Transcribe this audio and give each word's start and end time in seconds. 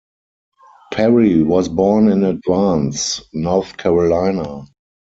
Perry 0.91 1.43
was 1.43 1.69
born 1.69 2.07
in 2.11 2.23
Advance, 2.23 3.21
North 3.33 3.77
Carolina. 3.77 4.65